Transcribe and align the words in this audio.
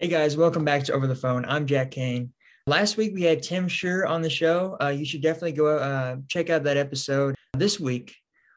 Hey 0.00 0.06
guys, 0.06 0.36
welcome 0.36 0.64
back 0.64 0.84
to 0.84 0.92
Over 0.92 1.08
the 1.08 1.16
Phone. 1.16 1.44
I'm 1.44 1.66
Jac 1.66 1.90
Kane. 1.90 2.32
Last 2.68 2.96
week 2.96 3.14
we 3.14 3.22
had 3.22 3.42
Tim 3.42 3.66
Sure 3.66 4.06
on 4.06 4.22
the 4.22 4.30
show. 4.30 4.76
Uh, 4.80 4.90
you 4.90 5.04
should 5.04 5.22
definitely 5.22 5.50
go 5.50 5.76
uh, 5.76 6.18
check 6.28 6.50
out 6.50 6.62
that 6.62 6.76
episode. 6.76 7.34
This 7.54 7.80
week 7.80 8.14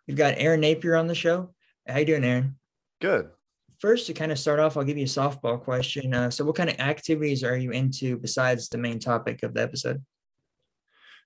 we've 0.07 0.15
got 0.15 0.35
Aaron 0.37 0.59
Napier 0.59 0.95
on 0.95 1.07
the 1.07 1.15
show. 1.15 1.51
How 1.87 1.97
you 1.97 2.05
doing, 2.05 2.23
Aaron? 2.23 2.59
Good. 3.01 3.29
First, 3.79 4.05
to 4.05 4.13
kind 4.13 4.31
of 4.31 4.37
start 4.37 4.59
off, 4.59 4.77
I'll 4.77 4.83
give 4.83 4.99
you 4.99 5.05
a 5.05 5.07
softball 5.07 5.59
question. 5.59 6.13
Uh, 6.13 6.29
so, 6.29 6.45
what 6.45 6.55
kind 6.55 6.69
of 6.69 6.79
activities 6.79 7.43
are 7.43 7.57
you 7.57 7.71
into 7.71 8.19
besides 8.19 8.69
the 8.69 8.77
main 8.77 8.99
topic 8.99 9.41
of 9.41 9.55
the 9.55 9.63
episode? 9.63 9.99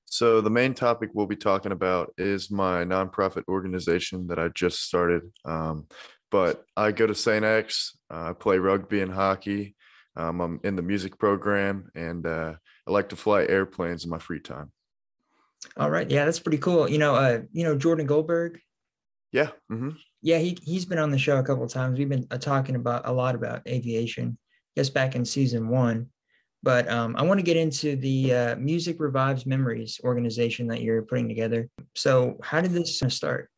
So, 0.06 0.40
the 0.40 0.50
main 0.50 0.74
topic 0.74 1.10
we'll 1.14 1.26
be 1.26 1.36
talking 1.36 1.74
about 1.74 2.14
is 2.18 2.50
my 2.50 2.86
nonprofit 2.86 3.44
organization 3.50 4.28
that 4.28 4.40
I 4.40 4.48
just 4.48 4.82
started. 4.82 5.24
Um, 5.44 5.88
but 6.32 6.64
I 6.78 6.94
go 6.94 7.06
to 7.06 7.14
St. 7.16 7.44
X, 7.44 7.98
uh, 8.10 8.30
I 8.30 8.34
play 8.34 8.60
rugby 8.60 9.02
and 9.02 9.12
hockey. 9.12 9.76
Um, 10.18 10.42
I'm 10.42 10.60
in 10.64 10.76
the 10.76 10.82
music 10.82 11.18
program 11.18 11.90
and 11.96 12.26
uh, 12.26 12.54
I 12.88 12.92
like 12.92 13.10
to 13.10 13.16
fly 13.16 13.46
airplanes 13.46 14.04
in 14.04 14.10
my 14.10 14.20
free 14.20 14.40
time. 14.40 14.72
All 15.78 15.90
right. 15.90 16.10
Yeah, 16.10 16.26
that's 16.26 16.40
pretty 16.40 16.58
cool. 16.58 16.90
You 16.90 16.98
know, 16.98 17.16
uh, 17.16 17.42
you 17.52 17.64
know, 17.64 17.76
Jordan 17.76 18.06
Goldberg. 18.06 18.60
Yeah. 19.32 19.50
Mm-hmm. 19.72 19.92
Yeah, 20.22 20.38
he 20.38 20.58
he's 20.64 20.86
been 20.86 21.00
on 21.00 21.12
the 21.12 21.18
show 21.18 21.38
a 21.38 21.44
couple 21.44 21.64
of 21.64 21.72
times. 21.72 22.00
We've 22.00 22.10
been 22.10 22.28
uh, 22.32 22.38
talking 22.38 22.76
about 22.76 23.08
a 23.08 23.12
lot 23.12 23.36
about 23.36 23.68
aviation. 23.68 24.38
I 24.40 24.80
guess 24.80 24.90
back 24.90 25.16
in 25.16 25.26
season 25.26 25.68
one. 25.70 26.08
But 26.64 26.90
um, 26.90 27.16
I 27.16 27.22
want 27.22 27.40
to 27.40 27.44
get 27.44 27.58
into 27.58 27.96
the 27.96 28.34
uh, 28.34 28.56
Music 28.56 29.00
Revives 29.00 29.46
Memories 29.46 30.00
organization 30.04 30.66
that 30.68 30.82
you're 30.82 31.04
putting 31.04 31.28
together. 31.28 31.70
So, 31.94 32.40
how 32.42 32.60
did 32.60 32.72
this 32.72 33.04
start? 33.10 33.52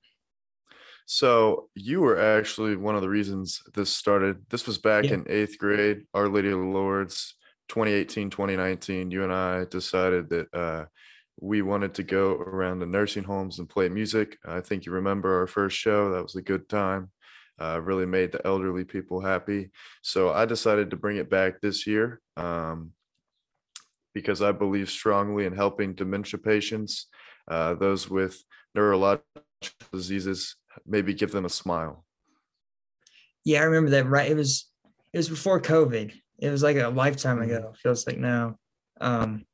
So 1.09 1.69
you 1.73 2.01
were 2.01 2.19
actually 2.19 2.75
one 2.75 2.95
of 2.95 3.01
the 3.01 3.07
reasons 3.09 3.63
this 3.73 3.89
started. 3.89 4.45
This 4.49 4.67
was 4.67 4.77
back 4.77 5.05
yeah. 5.05 5.13
in 5.13 5.25
eighth 5.29 5.57
grade, 5.57 6.03
Our 6.13 6.27
Lady 6.27 6.49
of 6.49 6.59
the 6.59 6.65
Lourdes, 6.65 7.35
2018, 7.69 8.29
2019. 8.29 9.09
You 9.09 9.23
and 9.23 9.31
I 9.33 9.63
decided 9.63 10.29
that 10.29 10.53
uh, 10.53 10.85
we 11.39 11.61
wanted 11.61 11.93
to 11.93 12.03
go 12.03 12.33
around 12.33 12.79
the 12.79 12.85
nursing 12.85 13.23
homes 13.23 13.59
and 13.59 13.69
play 13.69 13.87
music. 13.87 14.37
I 14.45 14.59
think 14.59 14.85
you 14.85 14.91
remember 14.91 15.39
our 15.39 15.47
first 15.47 15.77
show. 15.77 16.11
That 16.11 16.23
was 16.23 16.35
a 16.35 16.41
good 16.41 16.67
time. 16.67 17.09
Uh, 17.57 17.79
really 17.81 18.05
made 18.05 18.33
the 18.33 18.45
elderly 18.45 18.83
people 18.83 19.21
happy. 19.21 19.71
So 20.01 20.33
I 20.33 20.43
decided 20.43 20.89
to 20.89 20.97
bring 20.97 21.15
it 21.15 21.29
back 21.29 21.61
this 21.61 21.87
year 21.87 22.19
um, 22.35 22.91
because 24.13 24.41
I 24.41 24.51
believe 24.51 24.89
strongly 24.89 25.45
in 25.45 25.55
helping 25.55 25.93
dementia 25.93 26.37
patients, 26.37 27.07
uh, 27.47 27.75
those 27.75 28.09
with 28.09 28.43
neurological 28.75 29.46
diseases, 29.91 30.55
maybe 30.85 31.13
give 31.13 31.31
them 31.31 31.45
a 31.45 31.49
smile. 31.49 32.05
Yeah, 33.43 33.61
I 33.61 33.63
remember 33.63 33.91
that. 33.91 34.07
Right, 34.07 34.29
it 34.29 34.35
was 34.35 34.69
it 35.13 35.17
was 35.17 35.29
before 35.29 35.61
COVID. 35.61 36.13
It 36.39 36.49
was 36.49 36.63
like 36.63 36.77
a 36.77 36.89
lifetime 36.89 37.41
ago. 37.41 37.59
Mm-hmm. 37.59 37.75
Feels 37.81 38.05
like 38.05 38.17
now. 38.17 38.57
Um, 38.99 39.45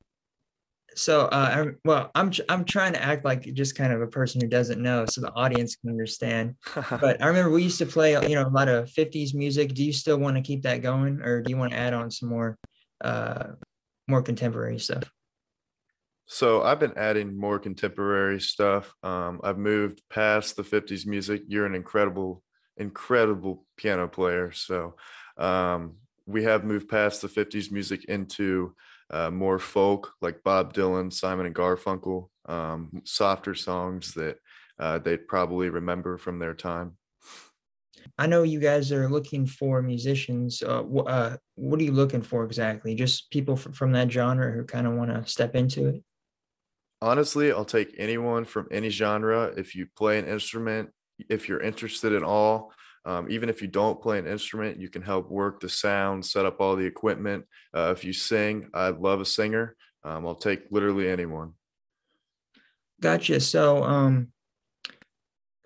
so, 0.95 1.22
uh, 1.22 1.66
I, 1.66 1.72
well, 1.86 2.12
I'm 2.16 2.32
I'm 2.50 2.66
trying 2.66 2.94
to 2.94 3.02
act 3.02 3.26
like 3.26 3.54
just 3.54 3.76
kind 3.76 3.94
of 3.94 4.02
a 4.02 4.08
person 4.08 4.42
who 4.42 4.48
doesn't 4.48 4.82
know, 4.82 5.06
so 5.06 5.22
the 5.22 5.32
audience 5.34 5.76
can 5.76 5.90
understand. 5.90 6.56
but 6.90 7.22
I 7.22 7.28
remember 7.28 7.52
we 7.52 7.64
used 7.64 7.80
to 7.80 7.86
play, 7.86 8.12
you 8.28 8.36
know, 8.36 8.48
a 8.48 8.50
lot 8.50 8.67
of 8.67 8.90
'50s 8.90 9.34
music. 9.34 9.73
Do 9.73 9.84
you 9.84 9.94
still 9.94 10.17
want 10.17 10.36
to 10.38 10.42
keep 10.42 10.64
that 10.64 10.82
going, 10.82 11.22
or 11.22 11.42
do 11.42 11.50
you 11.50 11.58
want 11.58 11.72
to 11.72 11.78
add 11.78 11.94
on 11.94 12.12
some 12.12 12.30
more, 12.30 12.58
uh, 13.04 13.45
more 14.08 14.22
contemporary 14.22 14.80
stuff? 14.80 15.10
So 16.26 16.64
I've 16.64 16.80
been 16.80 16.98
adding 16.98 17.38
more 17.38 17.60
contemporary 17.60 18.40
stuff. 18.40 18.94
Um, 19.04 19.42
I've 19.44 19.58
moved 19.58 20.02
past 20.10 20.56
the 20.56 20.64
50s 20.64 21.06
music. 21.06 21.44
You're 21.48 21.66
an 21.66 21.76
incredible, 21.76 22.42
incredible 22.78 23.66
piano 23.78 24.08
player. 24.08 24.52
So 24.52 24.96
um, 25.38 25.96
we 26.26 26.44
have 26.44 26.64
moved 26.64 26.90
past 26.90 27.22
the 27.22 27.28
50s 27.28 27.72
music 27.72 28.06
into 28.06 28.74
uh, 29.10 29.30
more 29.30 29.60
folk 29.60 30.14
like 30.22 30.44
Bob 30.44 30.74
Dylan, 30.74 31.12
Simon 31.12 31.46
and 31.46 31.56
Garfunkel, 31.56 32.30
um, 32.46 33.02
softer 33.04 33.54
songs 33.54 34.14
that 34.14 34.38
uh, 34.80 35.00
they'd 35.00 35.28
probably 35.28 35.70
remember 35.70 36.17
from 36.17 36.39
their 36.39 36.54
time. 36.54 36.98
I 38.17 38.28
know 38.28 38.44
you 38.44 38.60
guys 38.60 38.92
are 38.92 39.10
looking 39.10 39.45
for 39.45 39.82
musicians. 39.82 40.62
Uh, 40.62 40.83
uh, 40.83 41.38
what 41.56 41.80
are 41.80 41.83
you 41.83 41.92
looking 41.92 42.22
for 42.22 42.44
exactly? 42.44 42.95
Just 42.95 43.30
people 43.32 43.56
from 43.56 43.92
that 43.94 44.12
genre 44.12 44.52
who 44.52 44.64
kind 44.66 44.88
of 44.88 44.94
want 44.94 45.12
to 45.12 45.30
step 45.30 45.56
into 45.56 45.88
it? 45.88 46.04
Honestly, 47.03 47.52
I'll 47.52 47.65
take 47.65 47.93
anyone 47.97 48.45
from 48.45 48.67
any 48.71 48.89
genre. 48.89 49.53
If 49.58 49.75
you 49.75 49.87
play 49.97 50.19
an 50.19 50.25
instrument, 50.25 50.89
if 51.30 51.49
you're 51.49 51.61
interested 51.61 52.14
at 52.14 52.23
all, 52.23 52.71
um, 53.05 53.27
even 53.30 53.49
if 53.49 53.61
you 53.61 53.67
don't 53.67 54.02
play 54.02 54.17
an 54.17 54.25
instrument, 54.25 54.80
you 54.80 54.87
can 54.87 55.02
help 55.02 55.30
work 55.30 55.59
the 55.59 55.67
sound, 55.67 56.25
set 56.25 56.45
up 56.45 56.61
all 56.61 56.77
the 56.77 56.86
equipment. 56.86 57.43
Uh, 57.75 57.93
if 57.95 58.05
you 58.05 58.14
sing, 58.14 58.69
I 58.73 58.89
love 58.89 59.19
a 59.19 59.25
singer. 59.25 59.75
Um, 60.05 60.25
I'll 60.25 60.36
take 60.36 60.64
literally 60.71 61.09
anyone. 61.09 61.53
Gotcha. 63.02 63.41
So, 63.41 63.83
um, 63.83 64.30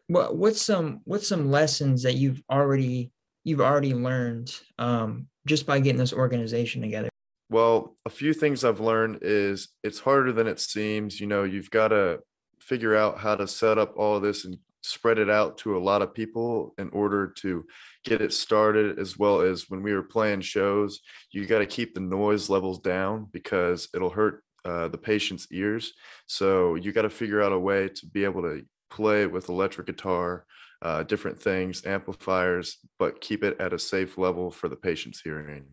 what 0.07 0.35
what's 0.35 0.61
some 0.61 1.01
what's 1.03 1.27
some 1.27 1.51
lessons 1.51 2.01
that 2.03 2.15
you've 2.15 2.41
already 2.49 3.11
you've 3.43 3.61
already 3.61 3.93
learned 3.93 4.51
um, 4.79 5.27
just 5.45 5.67
by 5.67 5.79
getting 5.79 5.99
this 5.99 6.13
organization 6.13 6.81
together? 6.81 7.09
Well, 7.49 7.95
a 8.05 8.09
few 8.09 8.33
things 8.33 8.63
I've 8.63 8.81
learned 8.81 9.19
is 9.21 9.69
it's 9.83 9.99
harder 9.99 10.33
than 10.33 10.47
it 10.47 10.59
seems. 10.59 11.19
You 11.19 11.27
know, 11.27 11.43
you've 11.43 11.71
got 11.71 11.89
to 11.89 12.19
figure 12.59 12.95
out 12.95 13.17
how 13.17 13.35
to 13.35 13.47
set 13.47 13.77
up 13.77 13.93
all 13.95 14.19
this 14.19 14.43
and 14.43 14.57
spread 14.81 15.17
it 15.17 15.29
out 15.29 15.57
to 15.57 15.77
a 15.77 15.79
lot 15.79 16.01
of 16.01 16.13
people 16.13 16.73
in 16.77 16.89
order 16.89 17.27
to 17.27 17.65
get 18.03 18.21
it 18.21 18.33
started 18.33 18.99
as 18.99 19.17
well 19.17 19.41
as 19.41 19.69
when 19.69 19.81
we 19.81 19.93
were 19.93 20.03
playing 20.03 20.39
shows 20.39 21.01
you 21.31 21.45
got 21.45 21.59
to 21.59 21.65
keep 21.65 21.93
the 21.93 21.99
noise 21.99 22.49
levels 22.49 22.79
down 22.79 23.27
because 23.31 23.89
it'll 23.93 24.09
hurt 24.09 24.43
uh, 24.65 24.87
the 24.87 24.97
patient's 24.97 25.47
ears 25.51 25.93
so 26.27 26.75
you 26.75 26.91
got 26.91 27.01
to 27.01 27.09
figure 27.09 27.41
out 27.41 27.51
a 27.51 27.59
way 27.59 27.89
to 27.89 28.05
be 28.07 28.23
able 28.23 28.41
to 28.41 28.63
play 28.89 29.25
with 29.25 29.49
electric 29.49 29.87
guitar 29.87 30.45
uh, 30.83 31.03
different 31.03 31.41
things 31.41 31.85
amplifiers 31.85 32.77
but 32.99 33.19
keep 33.19 33.43
it 33.43 33.59
at 33.59 33.73
a 33.73 33.79
safe 33.79 34.17
level 34.17 34.51
for 34.51 34.69
the 34.69 34.75
patient's 34.75 35.21
hearing 35.21 35.65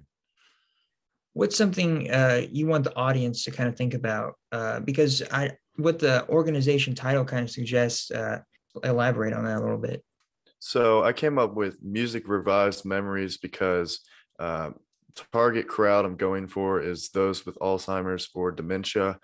what's 1.35 1.57
something 1.57 2.11
uh, 2.11 2.43
you 2.51 2.67
want 2.67 2.85
the 2.85 2.97
audience 2.97 3.45
to 3.45 3.51
kind 3.51 3.69
of 3.69 3.77
think 3.77 3.93
about? 3.93 4.35
Uh, 4.51 4.81
because 4.81 5.23
I, 5.31 5.53
what 5.77 5.99
the 5.99 6.27
organization 6.29 6.95
title 6.95 7.25
kind 7.25 7.45
of 7.45 7.51
suggests, 7.51 8.11
uh, 8.11 8.39
elaborate 8.83 9.35
on 9.35 9.45
that 9.45 9.59
a 9.59 9.61
little 9.61 9.79
bit. 9.79 10.03
So 10.61 11.05
I 11.05 11.13
came 11.13 11.39
up 11.39 11.55
with 11.55 11.77
Music 11.83 12.27
Revives 12.27 12.85
Memories 12.85 13.37
because 13.37 14.01
uh, 14.39 14.71
target 15.33 15.69
crowd 15.69 16.05
I'm 16.05 16.17
going 16.17 16.47
for 16.47 16.81
is 16.81 17.11
those 17.11 17.45
with 17.45 17.59
Alzheimer's 17.59 18.29
or 18.35 18.51
dementia. 18.51 19.19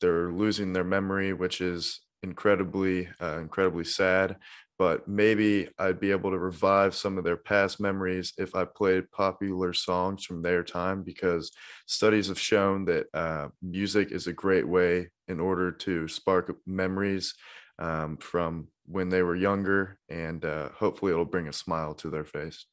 They're 0.00 0.30
losing 0.32 0.72
their 0.72 0.84
memory, 0.84 1.32
which 1.32 1.60
is 1.60 2.00
incredibly, 2.22 3.08
uh, 3.20 3.38
incredibly 3.38 3.84
sad 3.84 4.36
but 4.78 5.06
maybe 5.06 5.68
I'd 5.78 6.00
be 6.00 6.10
able 6.10 6.30
to 6.30 6.38
revive 6.38 6.94
some 6.94 7.16
of 7.16 7.24
their 7.24 7.36
past 7.36 7.80
memories 7.80 8.32
if 8.38 8.54
I 8.54 8.64
played 8.64 9.10
popular 9.10 9.72
songs 9.72 10.24
from 10.24 10.42
their 10.42 10.62
time 10.62 11.02
because 11.02 11.52
studies 11.86 12.28
have 12.28 12.38
shown 12.38 12.84
that 12.86 13.06
uh, 13.14 13.48
music 13.62 14.10
is 14.10 14.26
a 14.26 14.32
great 14.32 14.66
way 14.66 15.10
in 15.28 15.40
order 15.40 15.70
to 15.70 16.08
spark 16.08 16.56
memories 16.66 17.34
um, 17.78 18.16
from 18.16 18.68
when 18.86 19.08
they 19.08 19.22
were 19.22 19.36
younger 19.36 19.98
and 20.08 20.44
uh, 20.44 20.68
hopefully 20.70 21.12
it'll 21.12 21.24
bring 21.24 21.48
a 21.48 21.52
smile 21.52 21.94
to 21.94 22.10
their 22.10 22.24
face. 22.24 22.66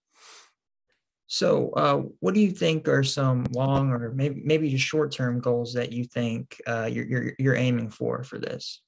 So, 1.27 1.69
uh, 1.77 2.01
what 2.19 2.33
do 2.33 2.41
you 2.41 2.51
think 2.51 2.89
are 2.89 3.03
some 3.03 3.45
long 3.51 3.89
or 3.91 4.11
maybe 4.11 4.41
maybe 4.43 4.69
just 4.69 4.83
short 4.83 5.13
term 5.13 5.39
goals 5.39 5.73
that 5.75 5.93
you 5.93 6.03
think 6.03 6.59
uh, 6.67 6.89
you're, 6.91 7.05
you're 7.05 7.33
you're 7.39 7.55
aiming 7.55 7.89
for 7.89 8.21
for 8.25 8.37
this? 8.37 8.81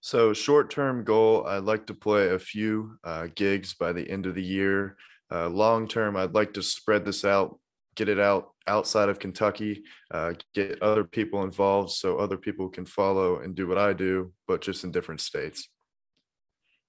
So, 0.00 0.32
short 0.32 0.70
term 0.70 1.04
goal, 1.04 1.46
I'd 1.46 1.64
like 1.64 1.86
to 1.86 1.94
play 1.94 2.30
a 2.30 2.38
few 2.38 2.98
uh, 3.04 3.28
gigs 3.34 3.74
by 3.74 3.92
the 3.92 4.08
end 4.08 4.26
of 4.26 4.34
the 4.34 4.42
year. 4.42 4.96
Uh, 5.30 5.48
long 5.48 5.86
term, 5.86 6.16
I'd 6.16 6.34
like 6.34 6.54
to 6.54 6.62
spread 6.62 7.04
this 7.04 7.24
out, 7.24 7.58
get 7.94 8.08
it 8.08 8.18
out 8.18 8.52
outside 8.66 9.08
of 9.08 9.18
Kentucky, 9.18 9.82
uh, 10.10 10.32
get 10.54 10.82
other 10.82 11.04
people 11.04 11.42
involved 11.42 11.90
so 11.90 12.16
other 12.16 12.36
people 12.36 12.68
can 12.68 12.86
follow 12.86 13.40
and 13.40 13.54
do 13.54 13.66
what 13.66 13.78
I 13.78 13.92
do, 13.92 14.32
but 14.48 14.62
just 14.62 14.84
in 14.84 14.90
different 14.90 15.20
states. 15.20 15.68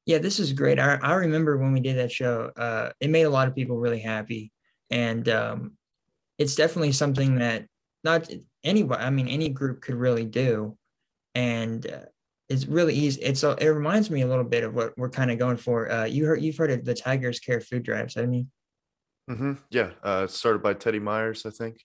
Yeah, 0.05 0.19
this 0.19 0.39
is 0.39 0.53
great. 0.53 0.79
I, 0.79 0.95
I 0.95 1.13
remember 1.15 1.57
when 1.57 1.73
we 1.73 1.79
did 1.79 1.97
that 1.97 2.11
show, 2.11 2.51
uh, 2.55 2.91
it 2.99 3.09
made 3.09 3.23
a 3.23 3.29
lot 3.29 3.47
of 3.47 3.55
people 3.55 3.77
really 3.77 3.99
happy. 3.99 4.51
And 4.89 5.27
um, 5.29 5.73
it's 6.37 6.55
definitely 6.55 6.91
something 6.91 7.35
that 7.35 7.65
not 8.03 8.29
anybody, 8.63 9.03
I 9.03 9.09
mean, 9.09 9.27
any 9.27 9.49
group 9.49 9.81
could 9.81 9.95
really 9.95 10.25
do. 10.25 10.77
And 11.35 11.85
uh, 11.85 12.05
it's 12.51 12.65
really 12.65 12.93
easy. 12.93 13.21
It's 13.21 13.43
it 13.43 13.67
reminds 13.67 14.09
me 14.09 14.21
a 14.21 14.27
little 14.27 14.43
bit 14.43 14.63
of 14.63 14.73
what 14.73 14.97
we're 14.97 15.09
kind 15.09 15.31
of 15.31 15.39
going 15.39 15.57
for. 15.57 15.91
Uh, 15.91 16.05
you 16.05 16.25
heard 16.25 16.41
you've 16.41 16.57
heard 16.57 16.71
of 16.71 16.85
the 16.85 16.93
Tigers 16.93 17.39
Care 17.39 17.61
food 17.61 17.83
drives, 17.83 18.15
haven't 18.15 18.33
you? 18.33 18.47
Mm-hmm. 19.29 19.53
Yeah, 19.69 19.91
uh, 20.03 20.27
started 20.27 20.61
by 20.61 20.73
Teddy 20.73 20.99
Myers, 20.99 21.45
I 21.45 21.51
think. 21.51 21.77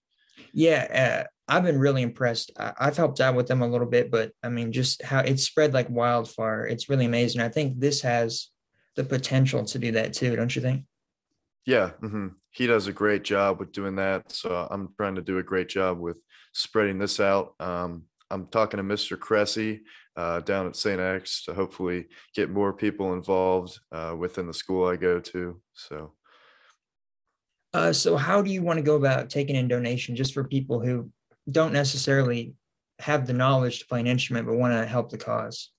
Yeah, 0.53 1.25
uh, 1.25 1.29
I've 1.49 1.63
been 1.63 1.79
really 1.79 2.03
impressed. 2.03 2.51
I, 2.59 2.73
have 2.79 2.97
helped 2.97 3.21
out 3.21 3.35
with 3.35 3.47
them 3.47 3.63
a 3.63 3.69
little 3.69 3.87
bit, 3.87 4.11
but 4.11 4.33
I 4.43 4.49
mean, 4.49 4.73
just 4.73 5.03
how 5.03 5.21
it's 5.21 5.45
spread 5.45 5.73
like 5.73 5.89
wildfire. 5.89 6.67
It's 6.67 6.89
really 6.89 7.07
amazing. 7.07 7.41
I 7.41 7.49
think 7.49 7.79
this 7.79 8.03
has 8.03 8.49
the 8.97 9.05
potential 9.05 9.65
to 9.65 9.79
do 9.79 9.93
that 9.93 10.13
too, 10.13 10.35
don't 10.37 10.55
you 10.55 10.63
think? 10.63 10.85
Yeah, 11.65 11.91
hmm 12.01 12.29
he 12.57 12.67
does 12.67 12.87
a 12.87 12.93
great 12.93 13.23
job 13.23 13.61
with 13.61 13.71
doing 13.71 13.97
that. 13.97 14.33
So 14.33 14.67
I'm 14.71 14.89
trying 14.97 15.17
to 15.17 15.21
do 15.21 15.37
a 15.37 15.43
great 15.43 15.69
job 15.69 15.99
with 15.99 16.17
spreading 16.55 16.99
this 16.99 17.21
out. 17.21 17.53
Um, 17.61 18.05
I'm 18.31 18.47
talking 18.47 18.79
to 18.79 18.83
Mr. 18.83 19.19
Cressy 19.19 19.83
uh, 20.17 20.41
down 20.41 20.67
at 20.67 20.77
St. 20.77 21.01
X 21.01 21.45
to 21.45 21.55
hopefully 21.55 22.07
get 22.35 22.51
more 22.51 22.73
people 22.73 23.13
involved 23.13 23.79
uh, 23.93 24.15
within 24.19 24.47
the 24.47 24.55
school 24.55 24.89
I 24.89 24.97
go 24.97 25.21
to. 25.21 25.61
So, 25.75 26.13
Uh, 27.73 27.93
so 27.93 28.17
how 28.17 28.43
do 28.43 28.51
you 28.51 28.63
want 28.63 28.79
to 28.79 28.83
go 28.83 28.97
about 28.97 29.31
taking 29.31 29.57
in 29.57 29.69
donation 29.69 30.17
just 30.17 30.33
for 30.33 30.45
people 30.45 30.81
who 30.81 31.11
don't 31.51 31.73
necessarily 31.73 32.55
have 32.99 33.27
the 33.27 33.33
knowledge 33.33 33.81
to 33.81 33.87
play 33.87 34.01
an 34.01 34.07
instrument 34.07 34.47
but 34.47 34.57
want 34.57 34.73
to 34.73 34.87
help 34.87 35.11
the 35.11 35.19
cause? 35.19 35.71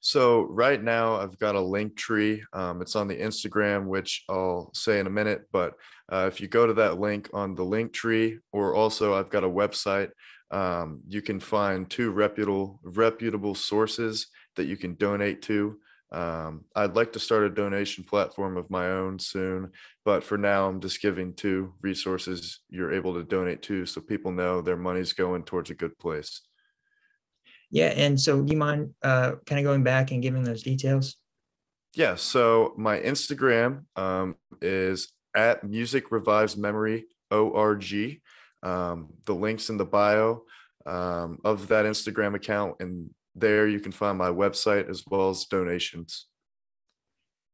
so 0.00 0.42
right 0.42 0.82
now 0.82 1.16
I've 1.16 1.38
got 1.38 1.56
a 1.56 1.60
Linktree. 1.60 2.42
Um, 2.52 2.80
it's 2.82 2.96
on 2.96 3.08
the 3.08 3.16
Instagram, 3.16 3.86
which 3.86 4.24
I'll 4.28 4.70
say 4.74 5.00
in 5.00 5.06
a 5.06 5.10
minute. 5.10 5.42
But 5.52 5.74
uh, 6.10 6.28
if 6.28 6.40
you 6.40 6.48
go 6.48 6.66
to 6.66 6.74
that 6.74 7.00
link 7.00 7.28
on 7.32 7.54
the 7.54 7.64
Linktree, 7.64 8.38
or 8.52 8.74
also 8.74 9.14
I've 9.14 9.30
got 9.30 9.44
a 9.44 9.48
website, 9.48 10.10
um, 10.50 11.00
you 11.06 11.22
can 11.22 11.40
find 11.40 11.88
two 11.88 12.10
reputable 12.10 12.80
reputable 12.82 13.54
sources 13.54 14.28
that 14.56 14.66
you 14.66 14.76
can 14.76 14.94
donate 14.94 15.42
to. 15.42 15.78
Um, 16.10 16.64
I'd 16.74 16.96
like 16.96 17.12
to 17.12 17.20
start 17.20 17.44
a 17.44 17.50
donation 17.50 18.02
platform 18.02 18.56
of 18.56 18.70
my 18.70 18.88
own 18.88 19.18
soon, 19.18 19.72
but 20.06 20.24
for 20.24 20.38
now, 20.38 20.66
I'm 20.66 20.80
just 20.80 21.02
giving 21.02 21.34
two 21.34 21.74
resources 21.82 22.60
you're 22.70 22.94
able 22.94 23.12
to 23.14 23.24
donate 23.24 23.60
to 23.62 23.84
so 23.84 24.00
people 24.00 24.32
know 24.32 24.62
their 24.62 24.76
money's 24.76 25.12
going 25.12 25.42
towards 25.42 25.68
a 25.68 25.74
good 25.74 25.98
place. 25.98 26.40
Yeah, 27.70 27.88
and 27.88 28.18
so 28.18 28.40
do 28.40 28.50
you 28.50 28.58
mind 28.58 28.94
uh, 29.02 29.32
kind 29.44 29.58
of 29.58 29.64
going 29.64 29.82
back 29.82 30.10
and 30.10 30.22
giving 30.22 30.44
those 30.44 30.62
details? 30.62 31.16
Yeah, 31.94 32.14
so 32.14 32.74
my 32.78 32.98
Instagram 32.98 33.84
um, 33.96 34.36
is 34.62 35.12
at 35.36 35.64
Music 35.64 36.10
Revives 36.10 36.56
Memory 36.56 37.04
ORG. 37.30 38.20
Um, 38.62 39.10
the 39.26 39.34
links 39.34 39.70
in 39.70 39.76
the 39.76 39.84
bio 39.84 40.42
um, 40.86 41.38
of 41.44 41.68
that 41.68 41.84
Instagram 41.84 42.34
account, 42.34 42.76
and 42.80 43.10
there 43.34 43.68
you 43.68 43.80
can 43.80 43.92
find 43.92 44.18
my 44.18 44.30
website 44.30 44.88
as 44.88 45.04
well 45.08 45.30
as 45.30 45.44
donations. 45.44 46.26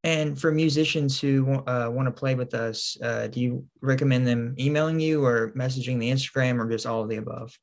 And 0.02 0.38
for 0.38 0.52
musicians 0.52 1.18
who 1.18 1.62
uh, 1.66 1.88
want 1.90 2.06
to 2.06 2.12
play 2.12 2.34
with 2.34 2.52
us, 2.52 2.96
uh, 3.02 3.26
do 3.28 3.40
you 3.40 3.66
recommend 3.80 4.26
them 4.26 4.54
emailing 4.58 5.00
you 5.00 5.24
or 5.24 5.52
messaging 5.56 5.98
the 5.98 6.10
Instagram 6.10 6.60
or 6.60 6.68
just 6.68 6.86
all 6.86 7.02
of 7.02 7.08
the 7.08 7.16
above? 7.16 7.58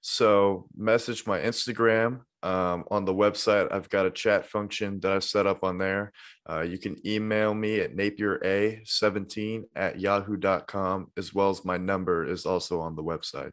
So 0.00 0.66
message 0.76 1.26
my 1.26 1.38
Instagram 1.38 2.22
um, 2.42 2.84
on 2.90 3.04
the 3.04 3.14
website. 3.14 3.72
I've 3.72 3.88
got 3.88 4.06
a 4.06 4.10
chat 4.10 4.46
function 4.46 5.00
that 5.00 5.12
I've 5.12 5.24
set 5.24 5.46
up 5.46 5.62
on 5.62 5.78
there. 5.78 6.12
Uh, 6.48 6.62
you 6.62 6.78
can 6.78 6.96
email 7.06 7.54
me 7.54 7.80
at 7.80 7.96
napiera17 7.96 9.62
at 9.76 10.00
yahoo.com, 10.00 11.12
as 11.16 11.34
well 11.34 11.50
as 11.50 11.64
my 11.64 11.76
number 11.76 12.26
is 12.26 12.46
also 12.46 12.80
on 12.80 12.96
the 12.96 13.04
website. 13.04 13.50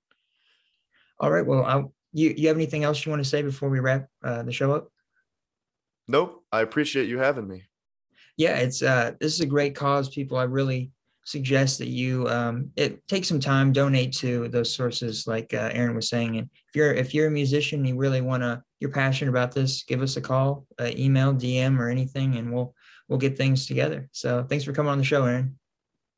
All 1.19 1.31
right. 1.31 1.45
Well, 1.45 1.65
I, 1.65 1.83
you 2.13 2.33
you 2.37 2.47
have 2.47 2.57
anything 2.57 2.83
else 2.83 3.05
you 3.05 3.09
want 3.11 3.23
to 3.23 3.29
say 3.29 3.41
before 3.41 3.69
we 3.69 3.79
wrap 3.79 4.07
uh, 4.23 4.43
the 4.43 4.51
show 4.51 4.71
up? 4.71 4.89
Nope. 6.07 6.43
I 6.51 6.61
appreciate 6.61 7.09
you 7.09 7.17
having 7.17 7.47
me. 7.47 7.63
Yeah, 8.37 8.57
it's 8.57 8.83
uh, 8.83 9.13
this 9.19 9.33
is 9.33 9.41
a 9.41 9.45
great 9.47 9.75
cause, 9.75 10.09
people. 10.09 10.37
I 10.37 10.43
really 10.43 10.91
suggest 11.27 11.77
that 11.77 11.89
you 11.89 12.25
um, 12.29 12.71
it 12.77 13.06
take 13.09 13.25
some 13.25 13.39
time, 13.39 13.74
donate 13.74 14.13
to 14.13 14.47
those 14.47 14.74
sources, 14.74 15.27
like 15.27 15.53
uh, 15.53 15.69
Aaron 15.74 15.94
was 15.94 16.07
saying. 16.07 16.38
And 16.38 16.50
if 16.69 16.75
you're 16.75 16.94
if 16.94 17.13
you're 17.13 17.27
a 17.27 17.31
musician, 17.31 17.83
you 17.83 17.97
really 17.97 18.21
want 18.21 18.44
to, 18.44 18.63
you're 18.79 18.91
passionate 18.91 19.29
about 19.29 19.51
this, 19.51 19.83
give 19.83 20.01
us 20.01 20.15
a 20.15 20.21
call, 20.21 20.65
uh, 20.79 20.89
email, 20.95 21.33
DM, 21.33 21.79
or 21.79 21.89
anything, 21.89 22.38
and 22.38 22.53
we'll 22.53 22.74
we'll 23.09 23.19
get 23.19 23.38
things 23.38 23.68
together. 23.68 24.07
So 24.13 24.45
thanks 24.50 24.63
for 24.63 24.71
coming 24.71 24.89
on 24.89 24.97
the 24.97 25.03
show, 25.03 25.25
Aaron. 25.25 25.59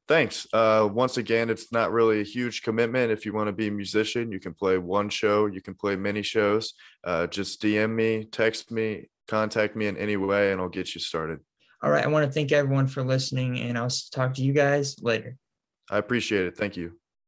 Thanks. 0.07 0.47
Uh, 0.53 0.87
once 0.91 1.17
again, 1.17 1.49
it's 1.49 1.71
not 1.71 1.91
really 1.91 2.21
a 2.21 2.23
huge 2.23 2.61
commitment. 2.61 3.11
If 3.11 3.25
you 3.25 3.33
want 3.33 3.47
to 3.47 3.53
be 3.53 3.67
a 3.67 3.71
musician, 3.71 4.31
you 4.31 4.39
can 4.39 4.53
play 4.53 4.77
one 4.77 5.09
show, 5.09 5.47
you 5.47 5.61
can 5.61 5.73
play 5.73 5.95
many 5.95 6.21
shows. 6.21 6.73
Uh, 7.03 7.25
just 7.25 7.61
DM 7.61 7.95
me, 7.95 8.25
text 8.25 8.71
me, 8.71 9.09
contact 9.27 9.75
me 9.75 9.87
in 9.87 9.97
any 9.97 10.17
way, 10.17 10.51
and 10.51 10.61
I'll 10.61 10.69
get 10.69 10.93
you 10.93 11.01
started. 11.01 11.39
All 11.81 11.89
right. 11.89 12.03
I 12.03 12.07
want 12.07 12.25
to 12.25 12.31
thank 12.31 12.51
everyone 12.51 12.87
for 12.87 13.03
listening, 13.03 13.59
and 13.59 13.77
I'll 13.77 13.89
talk 14.11 14.33
to 14.35 14.41
you 14.41 14.53
guys 14.53 14.97
later. 15.01 15.37
I 15.89 15.97
appreciate 15.97 16.45
it. 16.45 16.57
Thank 16.57 16.77
you. 16.77 16.93